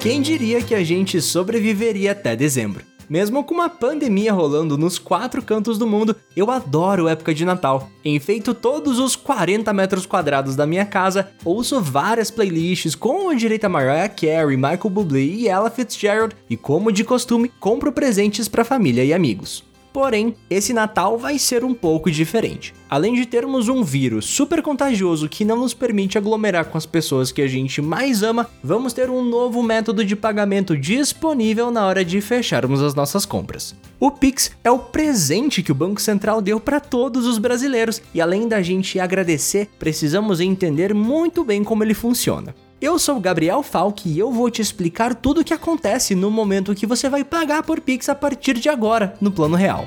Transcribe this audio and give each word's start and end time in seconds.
Quem 0.00 0.22
diria 0.22 0.62
que 0.62 0.74
a 0.74 0.82
gente 0.82 1.20
sobreviveria 1.20 2.12
até 2.12 2.34
dezembro? 2.34 2.82
Mesmo 3.06 3.44
com 3.44 3.52
uma 3.52 3.68
pandemia 3.68 4.32
rolando 4.32 4.78
nos 4.78 4.98
quatro 4.98 5.42
cantos 5.42 5.76
do 5.76 5.86
mundo, 5.86 6.16
eu 6.34 6.50
adoro 6.50 7.06
época 7.06 7.34
de 7.34 7.44
Natal. 7.44 7.86
Enfeito 8.02 8.54
todos 8.54 8.98
os 8.98 9.14
40 9.14 9.70
metros 9.74 10.06
quadrados 10.06 10.56
da 10.56 10.66
minha 10.66 10.86
casa, 10.86 11.30
ouço 11.44 11.82
várias 11.82 12.30
playlists 12.30 12.94
com 12.94 13.28
a 13.28 13.68
Mariah 13.68 14.08
Carey, 14.08 14.56
Michael 14.56 14.88
Bublé 14.88 15.20
e 15.20 15.48
Ella 15.48 15.68
Fitzgerald, 15.68 16.34
e 16.48 16.56
como 16.56 16.90
de 16.90 17.04
costume, 17.04 17.52
compro 17.60 17.92
presentes 17.92 18.48
para 18.48 18.64
família 18.64 19.04
e 19.04 19.12
amigos. 19.12 19.69
Porém, 19.92 20.34
esse 20.48 20.72
Natal 20.72 21.18
vai 21.18 21.38
ser 21.38 21.64
um 21.64 21.74
pouco 21.74 22.10
diferente. 22.10 22.72
Além 22.88 23.14
de 23.14 23.26
termos 23.26 23.68
um 23.68 23.82
vírus 23.82 24.24
super 24.24 24.62
contagioso 24.62 25.28
que 25.28 25.44
não 25.44 25.58
nos 25.58 25.74
permite 25.74 26.18
aglomerar 26.18 26.66
com 26.66 26.78
as 26.78 26.86
pessoas 26.86 27.30
que 27.32 27.42
a 27.42 27.48
gente 27.48 27.80
mais 27.80 28.22
ama, 28.22 28.48
vamos 28.62 28.92
ter 28.92 29.10
um 29.10 29.24
novo 29.24 29.62
método 29.62 30.04
de 30.04 30.16
pagamento 30.16 30.76
disponível 30.76 31.70
na 31.70 31.86
hora 31.86 32.04
de 32.04 32.20
fecharmos 32.20 32.82
as 32.82 32.94
nossas 32.94 33.24
compras. 33.24 33.74
O 33.98 34.10
Pix 34.10 34.52
é 34.64 34.70
o 34.70 34.78
presente 34.78 35.62
que 35.62 35.72
o 35.72 35.74
Banco 35.74 36.00
Central 36.00 36.40
deu 36.40 36.58
para 36.58 36.80
todos 36.80 37.26
os 37.26 37.38
brasileiros 37.38 38.00
e 38.14 38.20
além 38.20 38.48
da 38.48 38.62
gente 38.62 38.98
agradecer, 38.98 39.68
precisamos 39.78 40.40
entender 40.40 40.94
muito 40.94 41.44
bem 41.44 41.62
como 41.62 41.84
ele 41.84 41.94
funciona. 41.94 42.54
Eu 42.80 42.98
sou 42.98 43.18
o 43.18 43.20
Gabriel 43.20 43.62
Falk 43.62 44.08
e 44.08 44.18
eu 44.18 44.32
vou 44.32 44.50
te 44.50 44.62
explicar 44.62 45.14
tudo 45.14 45.42
o 45.42 45.44
que 45.44 45.52
acontece 45.52 46.14
no 46.14 46.30
momento 46.30 46.74
que 46.74 46.86
você 46.86 47.10
vai 47.10 47.22
pagar 47.22 47.62
por 47.62 47.78
Pix 47.78 48.08
a 48.08 48.14
partir 48.14 48.54
de 48.54 48.70
agora, 48.70 49.14
no 49.20 49.30
plano 49.30 49.54
real. 49.54 49.84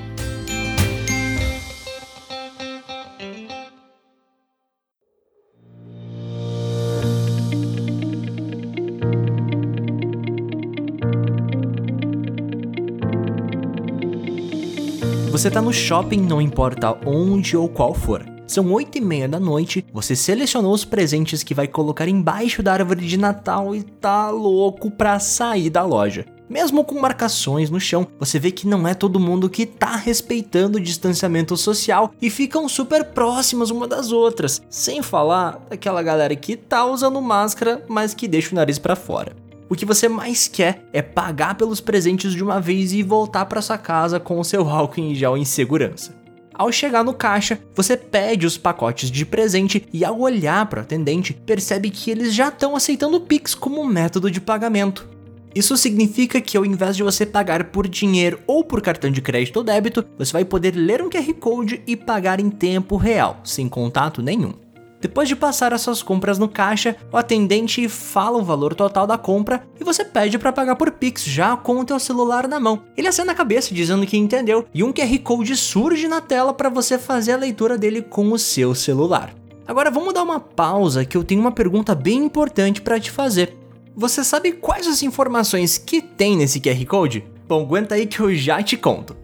Você 15.32 15.50
tá 15.50 15.60
no 15.60 15.72
shopping, 15.72 16.20
não 16.20 16.40
importa 16.40 16.96
onde 17.04 17.56
ou 17.56 17.68
qual 17.68 17.92
for. 17.92 18.33
São 18.46 18.70
8 18.72 18.98
e 18.98 19.00
meia 19.00 19.26
da 19.26 19.40
noite, 19.40 19.84
você 19.92 20.14
selecionou 20.14 20.72
os 20.72 20.84
presentes 20.84 21.42
que 21.42 21.54
vai 21.54 21.66
colocar 21.66 22.06
embaixo 22.06 22.62
da 22.62 22.74
árvore 22.74 23.06
de 23.06 23.16
Natal 23.16 23.74
e 23.74 23.82
tá 23.82 24.28
louco 24.30 24.90
pra 24.90 25.18
sair 25.18 25.70
da 25.70 25.82
loja. 25.82 26.26
Mesmo 26.48 26.84
com 26.84 27.00
marcações 27.00 27.70
no 27.70 27.80
chão, 27.80 28.06
você 28.18 28.38
vê 28.38 28.50
que 28.50 28.68
não 28.68 28.86
é 28.86 28.92
todo 28.92 29.18
mundo 29.18 29.48
que 29.48 29.64
tá 29.64 29.96
respeitando 29.96 30.76
o 30.76 30.80
distanciamento 30.80 31.56
social 31.56 32.12
e 32.20 32.28
ficam 32.28 32.68
super 32.68 33.02
próximas 33.02 33.70
uma 33.70 33.88
das 33.88 34.12
outras, 34.12 34.60
sem 34.68 35.02
falar 35.02 35.58
daquela 35.70 36.02
galera 36.02 36.36
que 36.36 36.54
tá 36.54 36.84
usando 36.84 37.20
máscara, 37.22 37.82
mas 37.88 38.12
que 38.12 38.28
deixa 38.28 38.52
o 38.52 38.56
nariz 38.56 38.78
para 38.78 38.94
fora. 38.94 39.34
O 39.70 39.74
que 39.74 39.86
você 39.86 40.06
mais 40.06 40.46
quer 40.46 40.84
é 40.92 41.00
pagar 41.00 41.54
pelos 41.54 41.80
presentes 41.80 42.34
de 42.34 42.44
uma 42.44 42.60
vez 42.60 42.92
e 42.92 43.02
voltar 43.02 43.46
para 43.46 43.62
sua 43.62 43.78
casa 43.78 44.20
com 44.20 44.38
o 44.38 44.44
seu 44.44 44.68
álcool 44.70 45.00
em 45.00 45.14
gel 45.14 45.38
em 45.38 45.46
segurança. 45.46 46.23
Ao 46.56 46.70
chegar 46.70 47.02
no 47.02 47.12
caixa, 47.12 47.58
você 47.74 47.96
pede 47.96 48.46
os 48.46 48.56
pacotes 48.56 49.10
de 49.10 49.26
presente 49.26 49.84
e 49.92 50.04
ao 50.04 50.20
olhar 50.20 50.64
para 50.66 50.78
o 50.78 50.82
atendente, 50.82 51.32
percebe 51.32 51.90
que 51.90 52.12
eles 52.12 52.32
já 52.32 52.48
estão 52.48 52.76
aceitando 52.76 53.16
o 53.16 53.20
Pix 53.20 53.56
como 53.56 53.84
método 53.84 54.30
de 54.30 54.40
pagamento. 54.40 55.08
Isso 55.52 55.76
significa 55.76 56.40
que 56.40 56.56
ao 56.56 56.64
invés 56.64 56.96
de 56.96 57.02
você 57.02 57.26
pagar 57.26 57.64
por 57.64 57.88
dinheiro 57.88 58.40
ou 58.46 58.62
por 58.62 58.80
cartão 58.80 59.10
de 59.10 59.20
crédito 59.20 59.56
ou 59.56 59.64
débito, 59.64 60.04
você 60.16 60.32
vai 60.32 60.44
poder 60.44 60.76
ler 60.76 61.02
um 61.02 61.10
QR 61.10 61.32
Code 61.34 61.82
e 61.86 61.96
pagar 61.96 62.38
em 62.38 62.50
tempo 62.50 62.96
real, 62.96 63.40
sem 63.42 63.68
contato 63.68 64.22
nenhum. 64.22 64.63
Depois 65.04 65.28
de 65.28 65.36
passar 65.36 65.74
as 65.74 65.82
suas 65.82 66.02
compras 66.02 66.38
no 66.38 66.48
caixa, 66.48 66.96
o 67.12 67.18
atendente 67.18 67.86
fala 67.90 68.38
o 68.38 68.42
valor 68.42 68.74
total 68.74 69.06
da 69.06 69.18
compra 69.18 69.62
e 69.78 69.84
você 69.84 70.02
pede 70.02 70.38
para 70.38 70.50
pagar 70.50 70.76
por 70.76 70.90
Pix 70.92 71.24
já 71.24 71.54
com 71.58 71.78
o 71.78 71.84
teu 71.84 72.00
celular 72.00 72.48
na 72.48 72.58
mão. 72.58 72.84
Ele 72.96 73.06
acena 73.06 73.32
a 73.32 73.34
cabeça 73.34 73.74
dizendo 73.74 74.06
que 74.06 74.16
entendeu 74.16 74.64
e 74.72 74.82
um 74.82 74.94
QR 74.94 75.18
Code 75.18 75.56
surge 75.56 76.08
na 76.08 76.22
tela 76.22 76.54
para 76.54 76.70
você 76.70 76.96
fazer 76.96 77.32
a 77.32 77.36
leitura 77.36 77.76
dele 77.76 78.00
com 78.00 78.32
o 78.32 78.38
seu 78.38 78.74
celular. 78.74 79.34
Agora 79.66 79.90
vamos 79.90 80.14
dar 80.14 80.22
uma 80.22 80.40
pausa 80.40 81.04
que 81.04 81.18
eu 81.18 81.22
tenho 81.22 81.42
uma 81.42 81.52
pergunta 81.52 81.94
bem 81.94 82.24
importante 82.24 82.80
para 82.80 82.98
te 82.98 83.10
fazer. 83.10 83.54
Você 83.94 84.24
sabe 84.24 84.52
quais 84.52 84.86
as 84.86 85.02
informações 85.02 85.76
que 85.76 86.00
tem 86.00 86.34
nesse 86.34 86.58
QR 86.58 86.82
Code? 86.86 87.26
Bom, 87.46 87.60
aguenta 87.60 87.94
aí 87.94 88.06
que 88.06 88.20
eu 88.20 88.34
já 88.34 88.62
te 88.62 88.74
conto. 88.78 89.14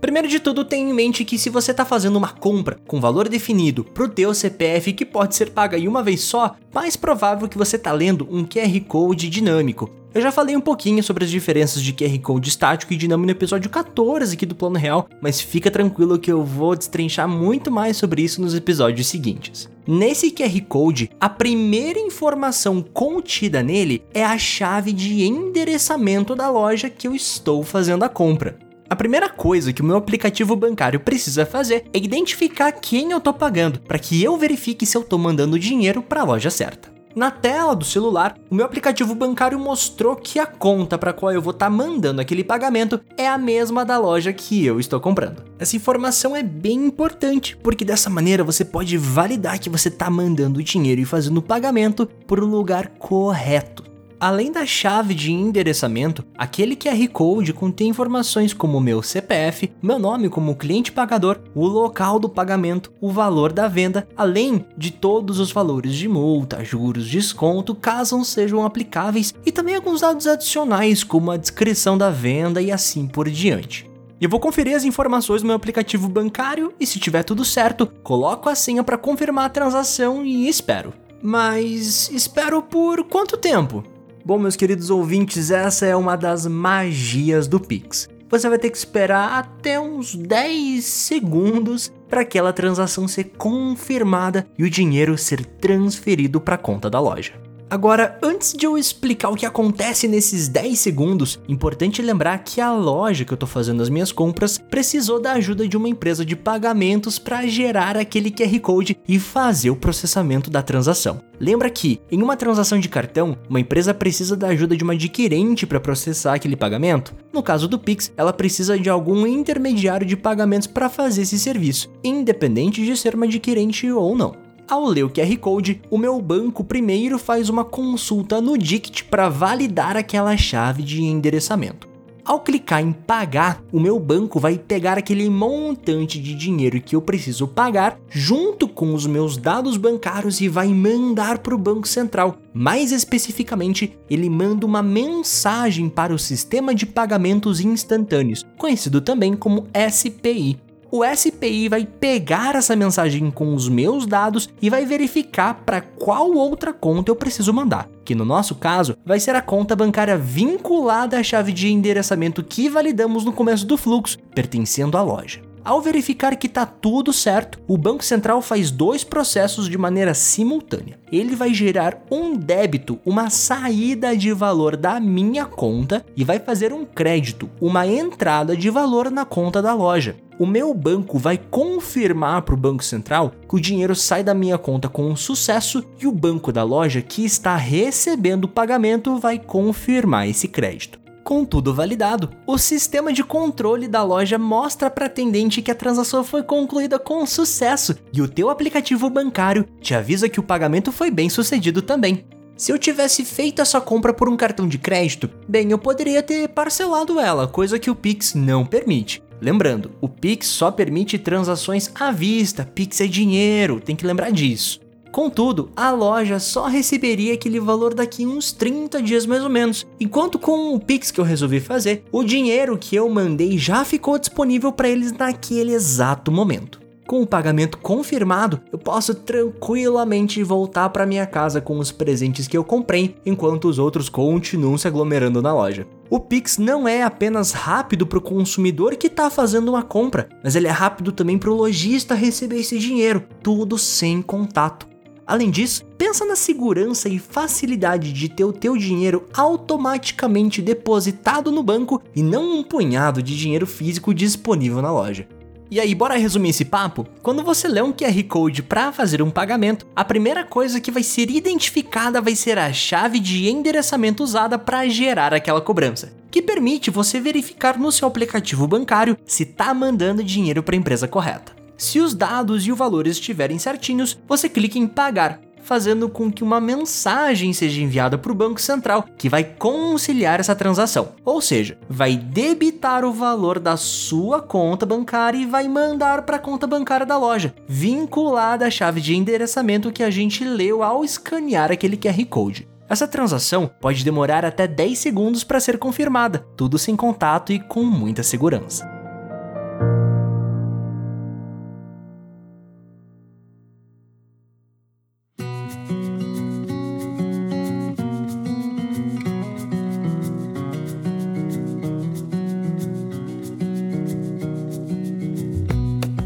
Primeiro 0.00 0.28
de 0.28 0.40
tudo, 0.40 0.64
tenha 0.64 0.88
em 0.88 0.94
mente 0.94 1.26
que 1.26 1.38
se 1.38 1.50
você 1.50 1.72
está 1.72 1.84
fazendo 1.84 2.16
uma 2.16 2.30
compra 2.30 2.78
com 2.86 3.00
valor 3.00 3.28
definido 3.28 3.84
para 3.84 4.04
o 4.04 4.08
teu 4.08 4.32
CPF 4.32 4.94
que 4.94 5.04
pode 5.04 5.36
ser 5.36 5.50
paga 5.50 5.78
em 5.78 5.86
uma 5.86 6.02
vez 6.02 6.22
só, 6.22 6.56
mais 6.72 6.96
provável 6.96 7.48
que 7.48 7.58
você 7.58 7.76
está 7.76 7.92
lendo 7.92 8.26
um 8.30 8.44
QR 8.44 8.80
Code 8.88 9.28
dinâmico. 9.28 9.90
Eu 10.12 10.22
já 10.22 10.32
falei 10.32 10.56
um 10.56 10.60
pouquinho 10.60 11.04
sobre 11.04 11.24
as 11.24 11.30
diferenças 11.30 11.82
de 11.82 11.92
QR 11.92 12.18
Code 12.18 12.48
estático 12.48 12.92
e 12.92 12.96
dinâmico 12.96 13.26
no 13.26 13.32
episódio 13.32 13.70
14 13.70 14.34
aqui 14.34 14.46
do 14.46 14.56
Plano 14.56 14.76
Real, 14.76 15.06
mas 15.20 15.40
fica 15.40 15.70
tranquilo 15.70 16.18
que 16.18 16.32
eu 16.32 16.42
vou 16.42 16.74
destrinchar 16.74 17.28
muito 17.28 17.70
mais 17.70 17.96
sobre 17.96 18.22
isso 18.22 18.40
nos 18.40 18.54
episódios 18.54 19.06
seguintes. 19.06 19.68
Nesse 19.86 20.30
QR 20.32 20.60
Code, 20.66 21.10
a 21.20 21.28
primeira 21.28 22.00
informação 22.00 22.82
contida 22.82 23.62
nele 23.62 24.02
é 24.14 24.24
a 24.24 24.38
chave 24.38 24.92
de 24.92 25.22
endereçamento 25.22 26.34
da 26.34 26.50
loja 26.50 26.90
que 26.90 27.06
eu 27.06 27.14
estou 27.14 27.62
fazendo 27.62 28.02
a 28.02 28.08
compra. 28.08 28.69
A 28.90 28.96
primeira 28.96 29.28
coisa 29.28 29.72
que 29.72 29.82
o 29.82 29.84
meu 29.84 29.96
aplicativo 29.96 30.56
bancário 30.56 30.98
precisa 30.98 31.46
fazer 31.46 31.84
é 31.94 31.98
identificar 31.98 32.72
quem 32.72 33.12
eu 33.12 33.20
tô 33.20 33.32
pagando, 33.32 33.78
para 33.82 34.00
que 34.00 34.20
eu 34.20 34.36
verifique 34.36 34.84
se 34.84 34.96
eu 34.96 35.04
tô 35.04 35.16
mandando 35.16 35.60
dinheiro 35.60 36.02
para 36.02 36.22
a 36.22 36.24
loja 36.24 36.50
certa. 36.50 36.90
Na 37.14 37.30
tela 37.30 37.76
do 37.76 37.84
celular, 37.84 38.36
o 38.50 38.54
meu 38.54 38.66
aplicativo 38.66 39.14
bancário 39.14 39.60
mostrou 39.60 40.16
que 40.16 40.40
a 40.40 40.46
conta 40.46 40.98
para 40.98 41.12
qual 41.12 41.30
eu 41.30 41.40
vou 41.40 41.52
estar 41.52 41.66
tá 41.66 41.70
mandando 41.70 42.20
aquele 42.20 42.42
pagamento 42.42 43.00
é 43.16 43.28
a 43.28 43.38
mesma 43.38 43.84
da 43.84 43.96
loja 43.96 44.32
que 44.32 44.66
eu 44.66 44.80
estou 44.80 44.98
comprando. 44.98 45.44
Essa 45.56 45.76
informação 45.76 46.34
é 46.34 46.42
bem 46.42 46.86
importante, 46.86 47.56
porque 47.58 47.84
dessa 47.84 48.10
maneira 48.10 48.42
você 48.42 48.64
pode 48.64 48.96
validar 48.96 49.60
que 49.60 49.70
você 49.70 49.86
está 49.86 50.10
mandando 50.10 50.62
dinheiro 50.64 51.00
e 51.00 51.04
fazendo 51.04 51.38
o 51.38 51.42
pagamento 51.42 52.06
por 52.26 52.42
um 52.42 52.48
lugar 52.48 52.88
correto. 52.98 53.89
Além 54.20 54.52
da 54.52 54.66
chave 54.66 55.14
de 55.14 55.32
endereçamento, 55.32 56.22
aquele 56.36 56.76
QR 56.76 57.08
Code 57.08 57.54
contém 57.54 57.88
informações 57.88 58.52
como 58.52 58.78
meu 58.78 59.02
CPF, 59.02 59.72
meu 59.82 59.98
nome 59.98 60.28
como 60.28 60.54
cliente 60.56 60.92
pagador, 60.92 61.40
o 61.54 61.66
local 61.66 62.18
do 62.18 62.28
pagamento, 62.28 62.92
o 63.00 63.10
valor 63.10 63.50
da 63.50 63.66
venda, 63.66 64.06
além 64.14 64.66
de 64.76 64.90
todos 64.90 65.40
os 65.40 65.50
valores 65.50 65.94
de 65.94 66.06
multa, 66.06 66.62
juros, 66.62 67.08
desconto, 67.08 67.74
caso 67.74 68.22
sejam 68.22 68.62
aplicáveis, 68.62 69.32
e 69.46 69.50
também 69.50 69.74
alguns 69.74 70.02
dados 70.02 70.26
adicionais 70.26 71.02
como 71.02 71.30
a 71.30 71.38
descrição 71.38 71.96
da 71.96 72.10
venda 72.10 72.60
e 72.60 72.70
assim 72.70 73.06
por 73.06 73.26
diante. 73.26 73.88
Eu 74.20 74.28
vou 74.28 74.38
conferir 74.38 74.76
as 74.76 74.84
informações 74.84 75.40
no 75.40 75.46
meu 75.46 75.56
aplicativo 75.56 76.10
bancário 76.10 76.74
e 76.78 76.86
se 76.86 76.98
tiver 76.98 77.22
tudo 77.22 77.42
certo, 77.42 77.86
coloco 78.02 78.50
a 78.50 78.54
senha 78.54 78.84
para 78.84 78.98
confirmar 78.98 79.46
a 79.46 79.48
transação 79.48 80.22
e 80.22 80.46
espero. 80.46 80.92
Mas 81.22 82.10
espero 82.10 82.62
por 82.62 83.04
quanto 83.04 83.38
tempo? 83.38 83.82
Bom, 84.24 84.38
meus 84.38 84.54
queridos 84.54 84.90
ouvintes, 84.90 85.50
essa 85.50 85.86
é 85.86 85.96
uma 85.96 86.14
das 86.14 86.46
magias 86.46 87.48
do 87.48 87.58
Pix. 87.58 88.08
Você 88.28 88.48
vai 88.48 88.58
ter 88.58 88.70
que 88.70 88.76
esperar 88.76 89.38
até 89.38 89.80
uns 89.80 90.14
10 90.14 90.84
segundos 90.84 91.90
para 92.08 92.20
aquela 92.20 92.52
transação 92.52 93.08
ser 93.08 93.24
confirmada 93.36 94.46
e 94.58 94.62
o 94.62 94.70
dinheiro 94.70 95.16
ser 95.16 95.44
transferido 95.44 96.40
para 96.40 96.54
a 96.54 96.58
conta 96.58 96.90
da 96.90 97.00
loja. 97.00 97.49
Agora, 97.70 98.18
antes 98.20 98.52
de 98.52 98.66
eu 98.66 98.76
explicar 98.76 99.28
o 99.28 99.36
que 99.36 99.46
acontece 99.46 100.08
nesses 100.08 100.48
10 100.48 100.76
segundos, 100.76 101.38
importante 101.48 102.02
lembrar 102.02 102.38
que 102.38 102.60
a 102.60 102.72
loja 102.72 103.24
que 103.24 103.32
eu 103.32 103.36
tô 103.36 103.46
fazendo 103.46 103.80
as 103.80 103.88
minhas 103.88 104.10
compras 104.10 104.58
precisou 104.58 105.20
da 105.20 105.34
ajuda 105.34 105.68
de 105.68 105.76
uma 105.76 105.88
empresa 105.88 106.24
de 106.24 106.34
pagamentos 106.34 107.16
para 107.16 107.46
gerar 107.46 107.96
aquele 107.96 108.28
QR 108.28 108.58
Code 108.58 108.98
e 109.06 109.20
fazer 109.20 109.70
o 109.70 109.76
processamento 109.76 110.50
da 110.50 110.62
transação. 110.62 111.20
Lembra 111.38 111.70
que, 111.70 112.00
em 112.10 112.20
uma 112.20 112.36
transação 112.36 112.76
de 112.80 112.88
cartão, 112.88 113.38
uma 113.48 113.60
empresa 113.60 113.94
precisa 113.94 114.36
da 114.36 114.48
ajuda 114.48 114.76
de 114.76 114.82
uma 114.82 114.94
adquirente 114.94 115.64
para 115.64 115.78
processar 115.78 116.34
aquele 116.34 116.56
pagamento? 116.56 117.14
No 117.32 117.40
caso 117.40 117.68
do 117.68 117.78
Pix, 117.78 118.12
ela 118.16 118.32
precisa 118.32 118.76
de 118.76 118.90
algum 118.90 119.24
intermediário 119.28 120.04
de 120.04 120.16
pagamentos 120.16 120.66
para 120.66 120.88
fazer 120.88 121.22
esse 121.22 121.38
serviço, 121.38 121.88
independente 122.02 122.84
de 122.84 122.96
ser 122.96 123.14
uma 123.14 123.26
adquirente 123.26 123.88
ou 123.92 124.16
não. 124.16 124.49
Ao 124.70 124.86
ler 124.86 125.02
o 125.02 125.10
QR 125.10 125.36
Code, 125.38 125.82
o 125.90 125.98
meu 125.98 126.22
banco 126.22 126.62
primeiro 126.62 127.18
faz 127.18 127.48
uma 127.48 127.64
consulta 127.64 128.40
no 128.40 128.56
DICT 128.56 129.02
para 129.06 129.28
validar 129.28 129.96
aquela 129.96 130.36
chave 130.36 130.84
de 130.84 131.02
endereçamento. 131.02 131.88
Ao 132.24 132.38
clicar 132.38 132.80
em 132.80 132.92
pagar, 132.92 133.60
o 133.72 133.80
meu 133.80 133.98
banco 133.98 134.38
vai 134.38 134.56
pegar 134.56 134.96
aquele 134.96 135.28
montante 135.28 136.20
de 136.20 136.36
dinheiro 136.36 136.80
que 136.80 136.94
eu 136.94 137.02
preciso 137.02 137.48
pagar 137.48 137.98
junto 138.08 138.68
com 138.68 138.94
os 138.94 139.06
meus 139.06 139.36
dados 139.36 139.76
bancários 139.76 140.40
e 140.40 140.46
vai 140.46 140.68
mandar 140.68 141.38
para 141.38 141.54
o 141.56 141.58
Banco 141.58 141.88
Central. 141.88 142.36
Mais 142.54 142.92
especificamente, 142.92 143.98
ele 144.08 144.30
manda 144.30 144.64
uma 144.64 144.84
mensagem 144.84 145.88
para 145.88 146.14
o 146.14 146.18
Sistema 146.18 146.72
de 146.72 146.86
Pagamentos 146.86 147.58
Instantâneos, 147.58 148.46
conhecido 148.56 149.00
também 149.00 149.34
como 149.34 149.66
SPI 149.90 150.69
o 150.90 151.04
SPI 151.04 151.68
vai 151.68 151.84
pegar 151.84 152.56
essa 152.56 152.74
mensagem 152.74 153.30
com 153.30 153.54
os 153.54 153.68
meus 153.68 154.06
dados 154.06 154.48
e 154.60 154.68
vai 154.68 154.84
verificar 154.84 155.54
para 155.64 155.80
qual 155.80 156.32
outra 156.32 156.72
conta 156.72 157.10
eu 157.10 157.16
preciso 157.16 157.52
mandar. 157.52 157.88
que 158.04 158.14
no 158.14 158.24
nosso 158.24 158.56
caso 158.56 158.96
vai 159.06 159.20
ser 159.20 159.36
a 159.36 159.42
conta 159.42 159.76
bancária 159.76 160.18
vinculada 160.18 161.16
à 161.16 161.22
chave 161.22 161.52
de 161.52 161.70
endereçamento 161.70 162.42
que 162.42 162.68
validamos 162.68 163.24
no 163.24 163.32
começo 163.32 163.64
do 163.64 163.76
fluxo, 163.76 164.18
pertencendo 164.34 164.98
à 164.98 165.02
loja. 165.02 165.40
Ao 165.62 165.80
verificar 165.80 166.34
que 166.36 166.46
está 166.46 166.66
tudo 166.66 167.12
certo, 167.12 167.60
o 167.68 167.76
Banco 167.76 168.04
Central 168.04 168.40
faz 168.42 168.70
dois 168.70 169.04
processos 169.04 169.68
de 169.68 169.78
maneira 169.78 170.14
simultânea. 170.14 170.98
Ele 171.12 171.36
vai 171.36 171.52
gerar 171.52 172.02
um 172.10 172.34
débito, 172.34 172.98
uma 173.04 173.30
saída 173.30 174.16
de 174.16 174.32
valor 174.32 174.76
da 174.76 174.98
minha 174.98 175.44
conta, 175.44 176.04
e 176.16 176.24
vai 176.24 176.40
fazer 176.40 176.72
um 176.72 176.84
crédito, 176.84 177.48
uma 177.60 177.86
entrada 177.86 178.56
de 178.56 178.70
valor 178.70 179.10
na 179.10 179.24
conta 179.24 179.60
da 179.60 179.74
loja. 179.74 180.16
O 180.40 180.46
meu 180.46 180.72
banco 180.72 181.18
vai 181.18 181.36
confirmar 181.36 182.40
para 182.40 182.54
o 182.54 182.56
Banco 182.56 182.82
Central 182.82 183.34
que 183.46 183.56
o 183.56 183.60
dinheiro 183.60 183.94
sai 183.94 184.24
da 184.24 184.32
minha 184.32 184.56
conta 184.56 184.88
com 184.88 185.14
sucesso 185.14 185.84
e 186.00 186.06
o 186.06 186.12
banco 186.12 186.50
da 186.50 186.62
loja 186.62 187.02
que 187.02 187.26
está 187.26 187.56
recebendo 187.56 188.44
o 188.44 188.48
pagamento 188.48 189.18
vai 189.18 189.38
confirmar 189.38 190.26
esse 190.26 190.48
crédito. 190.48 190.98
Com 191.22 191.44
tudo 191.44 191.74
validado, 191.74 192.30
o 192.46 192.56
sistema 192.56 193.12
de 193.12 193.22
controle 193.22 193.86
da 193.86 194.02
loja 194.02 194.38
mostra 194.38 194.88
para 194.88 195.04
atendente 195.04 195.60
que 195.60 195.70
a 195.70 195.74
transação 195.74 196.24
foi 196.24 196.42
concluída 196.42 196.98
com 196.98 197.26
sucesso 197.26 197.94
e 198.10 198.22
o 198.22 198.28
teu 198.28 198.48
aplicativo 198.48 199.10
bancário 199.10 199.66
te 199.78 199.94
avisa 199.94 200.26
que 200.26 200.40
o 200.40 200.42
pagamento 200.42 200.90
foi 200.90 201.10
bem 201.10 201.28
sucedido 201.28 201.82
também. 201.82 202.24
Se 202.56 202.72
eu 202.72 202.78
tivesse 202.78 203.26
feito 203.26 203.60
essa 203.60 203.78
compra 203.78 204.14
por 204.14 204.26
um 204.26 204.38
cartão 204.38 204.66
de 204.66 204.78
crédito, 204.78 205.28
bem, 205.46 205.70
eu 205.70 205.78
poderia 205.78 206.22
ter 206.22 206.48
parcelado 206.48 207.20
ela, 207.20 207.46
coisa 207.46 207.78
que 207.78 207.90
o 207.90 207.94
Pix 207.94 208.32
não 208.32 208.64
permite. 208.64 209.22
Lembrando, 209.40 209.92
o 210.00 210.08
Pix 210.08 210.46
só 210.48 210.70
permite 210.70 211.18
transações 211.18 211.90
à 211.94 212.12
vista, 212.12 212.68
Pix 212.74 213.00
é 213.00 213.06
dinheiro, 213.06 213.80
tem 213.80 213.96
que 213.96 214.06
lembrar 214.06 214.30
disso. 214.30 214.80
Contudo, 215.10 215.70
a 215.74 215.90
loja 215.90 216.38
só 216.38 216.66
receberia 216.66 217.34
aquele 217.34 217.58
valor 217.58 217.94
daqui 217.94 218.24
uns 218.24 218.52
30 218.52 219.02
dias 219.02 219.26
mais 219.26 219.42
ou 219.42 219.48
menos, 219.48 219.84
enquanto 219.98 220.38
com 220.38 220.74
o 220.74 220.78
Pix 220.78 221.10
que 221.10 221.20
eu 221.20 221.24
resolvi 221.24 221.58
fazer, 221.58 222.04
o 222.12 222.22
dinheiro 222.22 222.78
que 222.78 222.94
eu 222.94 223.08
mandei 223.08 223.58
já 223.58 223.84
ficou 223.84 224.18
disponível 224.18 224.70
para 224.70 224.88
eles 224.88 225.10
naquele 225.10 225.72
exato 225.72 226.30
momento. 226.30 226.80
Com 227.10 227.22
o 227.22 227.26
pagamento 227.26 227.76
confirmado, 227.76 228.60
eu 228.70 228.78
posso 228.78 229.12
tranquilamente 229.12 230.44
voltar 230.44 230.88
para 230.90 231.04
minha 231.04 231.26
casa 231.26 231.60
com 231.60 231.76
os 231.80 231.90
presentes 231.90 232.46
que 232.46 232.56
eu 232.56 232.62
comprei, 232.62 233.16
enquanto 233.26 233.64
os 233.64 233.80
outros 233.80 234.08
continuam 234.08 234.78
se 234.78 234.86
aglomerando 234.86 235.42
na 235.42 235.52
loja. 235.52 235.88
O 236.08 236.20
Pix 236.20 236.56
não 236.56 236.86
é 236.86 237.02
apenas 237.02 237.50
rápido 237.50 238.06
para 238.06 238.18
o 238.18 238.22
consumidor 238.22 238.94
que 238.94 239.08
está 239.08 239.28
fazendo 239.28 239.70
uma 239.70 239.82
compra, 239.82 240.28
mas 240.44 240.54
ele 240.54 240.68
é 240.68 240.70
rápido 240.70 241.10
também 241.10 241.36
para 241.36 241.50
o 241.50 241.56
lojista 241.56 242.14
receber 242.14 242.60
esse 242.60 242.78
dinheiro, 242.78 243.24
tudo 243.42 243.76
sem 243.76 244.22
contato. 244.22 244.86
Além 245.26 245.50
disso, 245.50 245.84
pensa 245.98 246.24
na 246.24 246.36
segurança 246.36 247.08
e 247.08 247.18
facilidade 247.18 248.12
de 248.12 248.28
ter 248.28 248.44
o 248.44 248.52
teu 248.52 248.76
dinheiro 248.76 249.26
automaticamente 249.34 250.62
depositado 250.62 251.50
no 251.50 251.64
banco 251.64 252.00
e 252.14 252.22
não 252.22 252.58
um 252.58 252.62
punhado 252.62 253.20
de 253.20 253.36
dinheiro 253.36 253.66
físico 253.66 254.14
disponível 254.14 254.80
na 254.80 254.92
loja. 254.92 255.26
E 255.70 255.78
aí, 255.78 255.94
bora 255.94 256.16
resumir 256.16 256.48
esse 256.48 256.64
papo? 256.64 257.06
Quando 257.22 257.44
você 257.44 257.68
lê 257.68 257.80
um 257.80 257.92
QR 257.92 258.20
Code 258.24 258.60
para 258.60 258.90
fazer 258.90 259.22
um 259.22 259.30
pagamento, 259.30 259.86
a 259.94 260.04
primeira 260.04 260.44
coisa 260.44 260.80
que 260.80 260.90
vai 260.90 261.04
ser 261.04 261.30
identificada 261.30 262.20
vai 262.20 262.34
ser 262.34 262.58
a 262.58 262.72
chave 262.72 263.20
de 263.20 263.48
endereçamento 263.48 264.24
usada 264.24 264.58
para 264.58 264.88
gerar 264.88 265.32
aquela 265.32 265.60
cobrança, 265.60 266.12
que 266.28 266.42
permite 266.42 266.90
você 266.90 267.20
verificar 267.20 267.78
no 267.78 267.92
seu 267.92 268.08
aplicativo 268.08 268.66
bancário 268.66 269.16
se 269.24 269.44
está 269.44 269.72
mandando 269.72 270.24
dinheiro 270.24 270.60
para 270.60 270.74
a 270.74 270.78
empresa 270.78 271.06
correta. 271.06 271.54
Se 271.76 272.00
os 272.00 272.14
dados 272.14 272.66
e 272.66 272.72
o 272.72 272.76
valor 272.76 273.06
estiverem 273.06 273.58
certinhos, 273.58 274.18
você 274.26 274.48
clica 274.48 274.76
em 274.76 274.88
pagar, 274.88 275.40
fazendo 275.70 276.08
com 276.08 276.32
que 276.32 276.42
uma 276.42 276.60
mensagem 276.60 277.52
seja 277.52 277.80
enviada 277.80 278.18
para 278.18 278.32
o 278.32 278.34
Banco 278.34 278.60
Central, 278.60 279.04
que 279.16 279.28
vai 279.28 279.44
conciliar 279.44 280.40
essa 280.40 280.56
transação. 280.56 281.10
Ou 281.24 281.40
seja, 281.40 281.78
vai 281.88 282.16
debitar 282.16 283.04
o 283.04 283.12
valor 283.12 283.60
da 283.60 283.76
sua 283.76 284.42
conta 284.42 284.84
bancária 284.84 285.38
e 285.38 285.46
vai 285.46 285.68
mandar 285.68 286.22
para 286.22 286.38
a 286.38 286.40
conta 286.40 286.66
bancária 286.66 287.06
da 287.06 287.16
loja, 287.16 287.54
vinculada 287.68 288.66
à 288.66 288.70
chave 288.70 289.00
de 289.00 289.14
endereçamento 289.14 289.92
que 289.92 290.02
a 290.02 290.10
gente 290.10 290.42
leu 290.42 290.82
ao 290.82 291.04
escanear 291.04 291.70
aquele 291.70 291.96
QR 291.96 292.26
Code. 292.28 292.68
Essa 292.88 293.06
transação 293.06 293.70
pode 293.80 294.04
demorar 294.04 294.44
até 294.44 294.66
10 294.66 294.98
segundos 294.98 295.44
para 295.44 295.60
ser 295.60 295.78
confirmada, 295.78 296.44
tudo 296.56 296.80
sem 296.80 296.96
contato 296.96 297.52
e 297.52 297.60
com 297.60 297.84
muita 297.84 298.24
segurança. 298.24 298.99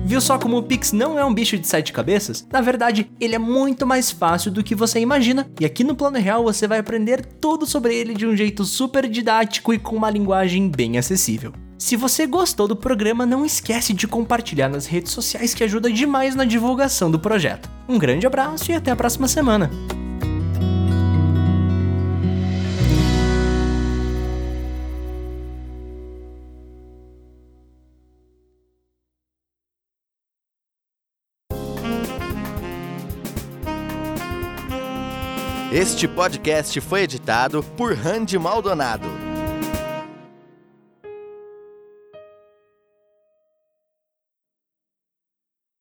Viu 0.05 0.21
só 0.21 0.39
como 0.39 0.59
o 0.59 0.63
Pix 0.63 0.93
não 0.93 1.19
é 1.19 1.25
um 1.25 1.33
bicho 1.33 1.59
de 1.59 1.67
sete 1.67 1.91
cabeças? 1.91 2.47
Na 2.53 2.61
verdade, 2.61 3.11
ele 3.19 3.35
é 3.35 3.39
muito 3.39 3.87
mais 3.87 4.11
fácil 4.11 4.51
do 4.51 4.63
que 4.63 4.75
você 4.75 5.01
imagina, 5.01 5.49
e 5.59 5.65
aqui 5.65 5.83
no 5.83 5.97
Plano 5.97 6.19
Real 6.19 6.45
você 6.45 6.69
vai 6.69 6.79
aprender 6.79 7.25
tudo 7.41 7.65
sobre 7.65 7.95
ele 7.95 8.13
de 8.13 8.27
um 8.27 8.37
jeito 8.37 8.67
super 8.67 9.09
didático 9.09 9.73
e 9.73 9.79
com 9.79 9.97
uma 9.97 10.11
linguagem 10.11 10.69
bem 10.69 10.99
acessível. 10.99 11.55
Se 11.79 11.97
você 11.97 12.27
gostou 12.27 12.69
do 12.69 12.77
programa, 12.77 13.25
não 13.25 13.47
esquece 13.47 13.95
de 13.95 14.07
compartilhar 14.07 14.69
nas 14.69 14.85
redes 14.85 15.11
sociais 15.11 15.55
que 15.55 15.65
ajuda 15.65 15.91
demais 15.91 16.35
na 16.35 16.45
divulgação 16.45 17.11
do 17.11 17.19
projeto. 17.19 17.71
Um 17.89 17.99
grande 17.99 18.27
abraço 18.27 18.71
e 18.71 18.75
até 18.75 18.91
a 18.91 18.97
próxima 18.97 19.27
semana! 19.27 19.71
Este 35.75 36.07
podcast 36.07 36.81
foi 36.81 37.03
editado 37.03 37.61
por 37.61 37.97
Randy 37.97 38.39
Maldonado. 38.39 39.24